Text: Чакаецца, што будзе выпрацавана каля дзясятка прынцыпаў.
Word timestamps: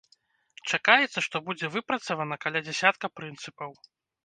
Чакаецца, 0.71 1.19
што 1.25 1.35
будзе 1.51 1.67
выпрацавана 1.77 2.41
каля 2.47 2.65
дзясятка 2.71 3.13
прынцыпаў. 3.21 3.71